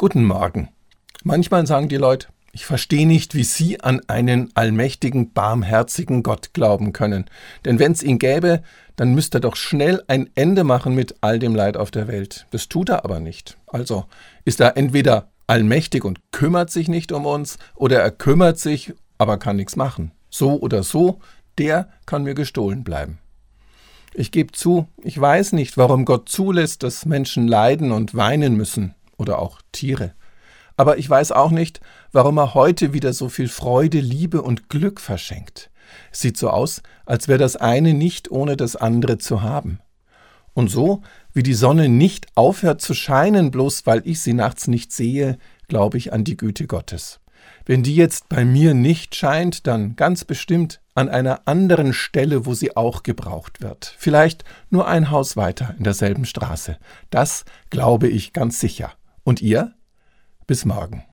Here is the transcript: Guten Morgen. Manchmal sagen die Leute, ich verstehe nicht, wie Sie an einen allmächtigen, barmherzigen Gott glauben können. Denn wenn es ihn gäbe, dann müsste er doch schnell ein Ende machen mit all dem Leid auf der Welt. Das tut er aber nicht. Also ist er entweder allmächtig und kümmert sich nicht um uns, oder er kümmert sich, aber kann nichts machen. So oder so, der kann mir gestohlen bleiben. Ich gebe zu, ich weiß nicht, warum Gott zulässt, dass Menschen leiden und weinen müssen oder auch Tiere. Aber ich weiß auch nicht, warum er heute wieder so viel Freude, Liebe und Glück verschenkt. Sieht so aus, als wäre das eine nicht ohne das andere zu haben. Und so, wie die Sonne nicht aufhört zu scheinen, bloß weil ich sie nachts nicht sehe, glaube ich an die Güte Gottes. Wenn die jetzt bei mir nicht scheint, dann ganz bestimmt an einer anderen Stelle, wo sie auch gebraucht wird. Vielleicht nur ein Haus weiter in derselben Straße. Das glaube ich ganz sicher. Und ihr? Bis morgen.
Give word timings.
Guten 0.00 0.24
Morgen. 0.24 0.70
Manchmal 1.24 1.66
sagen 1.66 1.90
die 1.90 1.98
Leute, 1.98 2.28
ich 2.52 2.64
verstehe 2.64 3.06
nicht, 3.06 3.34
wie 3.34 3.44
Sie 3.44 3.82
an 3.82 4.00
einen 4.06 4.48
allmächtigen, 4.54 5.34
barmherzigen 5.34 6.22
Gott 6.22 6.54
glauben 6.54 6.94
können. 6.94 7.26
Denn 7.66 7.78
wenn 7.78 7.92
es 7.92 8.02
ihn 8.02 8.18
gäbe, 8.18 8.62
dann 8.96 9.12
müsste 9.12 9.36
er 9.36 9.40
doch 9.42 9.56
schnell 9.56 10.02
ein 10.08 10.30
Ende 10.34 10.64
machen 10.64 10.94
mit 10.94 11.16
all 11.20 11.38
dem 11.38 11.54
Leid 11.54 11.76
auf 11.76 11.90
der 11.90 12.08
Welt. 12.08 12.46
Das 12.50 12.70
tut 12.70 12.88
er 12.88 13.04
aber 13.04 13.20
nicht. 13.20 13.58
Also 13.66 14.06
ist 14.46 14.60
er 14.60 14.78
entweder 14.78 15.28
allmächtig 15.46 16.02
und 16.02 16.32
kümmert 16.32 16.70
sich 16.70 16.88
nicht 16.88 17.12
um 17.12 17.26
uns, 17.26 17.58
oder 17.74 18.00
er 18.00 18.10
kümmert 18.10 18.58
sich, 18.58 18.94
aber 19.18 19.36
kann 19.36 19.56
nichts 19.56 19.76
machen. 19.76 20.12
So 20.30 20.58
oder 20.58 20.82
so, 20.82 21.18
der 21.58 21.90
kann 22.06 22.22
mir 22.22 22.32
gestohlen 22.32 22.84
bleiben. 22.84 23.18
Ich 24.14 24.32
gebe 24.32 24.52
zu, 24.52 24.88
ich 25.02 25.20
weiß 25.20 25.52
nicht, 25.52 25.76
warum 25.76 26.06
Gott 26.06 26.30
zulässt, 26.30 26.84
dass 26.84 27.04
Menschen 27.04 27.46
leiden 27.46 27.92
und 27.92 28.14
weinen 28.14 28.56
müssen 28.56 28.94
oder 29.20 29.38
auch 29.38 29.60
Tiere. 29.70 30.14
Aber 30.76 30.98
ich 30.98 31.08
weiß 31.08 31.32
auch 31.32 31.50
nicht, 31.50 31.80
warum 32.10 32.38
er 32.38 32.54
heute 32.54 32.92
wieder 32.92 33.12
so 33.12 33.28
viel 33.28 33.48
Freude, 33.48 34.00
Liebe 34.00 34.42
und 34.42 34.68
Glück 34.70 35.00
verschenkt. 35.00 35.70
Sieht 36.10 36.38
so 36.38 36.48
aus, 36.48 36.82
als 37.04 37.28
wäre 37.28 37.38
das 37.38 37.56
eine 37.56 37.92
nicht 37.94 38.30
ohne 38.30 38.56
das 38.56 38.76
andere 38.76 39.18
zu 39.18 39.42
haben. 39.42 39.80
Und 40.54 40.68
so, 40.68 41.02
wie 41.32 41.42
die 41.42 41.54
Sonne 41.54 41.88
nicht 41.88 42.26
aufhört 42.34 42.80
zu 42.80 42.94
scheinen, 42.94 43.50
bloß 43.50 43.86
weil 43.86 44.02
ich 44.04 44.20
sie 44.22 44.32
nachts 44.32 44.68
nicht 44.68 44.92
sehe, 44.92 45.38
glaube 45.68 45.98
ich 45.98 46.12
an 46.12 46.24
die 46.24 46.36
Güte 46.36 46.66
Gottes. 46.66 47.20
Wenn 47.66 47.82
die 47.82 47.94
jetzt 47.94 48.28
bei 48.28 48.44
mir 48.44 48.74
nicht 48.74 49.14
scheint, 49.14 49.66
dann 49.66 49.96
ganz 49.96 50.24
bestimmt 50.24 50.80
an 50.94 51.08
einer 51.08 51.46
anderen 51.46 51.92
Stelle, 51.92 52.46
wo 52.46 52.54
sie 52.54 52.76
auch 52.76 53.02
gebraucht 53.02 53.62
wird. 53.62 53.94
Vielleicht 53.98 54.44
nur 54.70 54.88
ein 54.88 55.10
Haus 55.10 55.36
weiter 55.36 55.74
in 55.78 55.84
derselben 55.84 56.24
Straße. 56.24 56.78
Das 57.10 57.44
glaube 57.70 58.08
ich 58.08 58.32
ganz 58.32 58.58
sicher. 58.60 58.92
Und 59.24 59.42
ihr? 59.42 59.74
Bis 60.46 60.64
morgen. 60.64 61.04